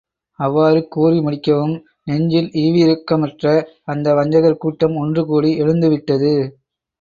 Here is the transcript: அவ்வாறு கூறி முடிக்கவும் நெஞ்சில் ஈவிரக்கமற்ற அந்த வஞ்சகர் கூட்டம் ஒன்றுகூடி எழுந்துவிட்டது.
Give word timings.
அவ்வாறு 0.39 0.87
கூறி 0.87 1.17
முடிக்கவும் 1.19 1.75
நெஞ்சில் 2.03 2.49
ஈவிரக்கமற்ற 2.55 3.45
அந்த 3.85 4.15
வஞ்சகர் 4.15 4.57
கூட்டம் 4.57 4.95
ஒன்றுகூடி 4.95 5.51
எழுந்துவிட்டது. 5.61 6.33